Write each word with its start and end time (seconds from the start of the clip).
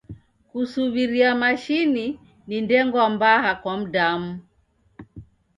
Kusuw'iria 0.49 1.29
mashini 1.41 2.05
ni 2.47 2.57
ndengwa 2.65 3.05
mbaha 3.13 3.51
kwa 3.61 3.73
mdamu. 3.81 4.31